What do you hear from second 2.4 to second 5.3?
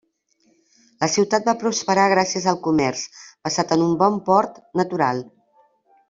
al comerç basat en un bon port natural.